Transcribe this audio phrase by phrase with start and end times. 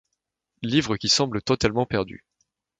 [0.63, 2.25] Livre qui semble totalement perdu.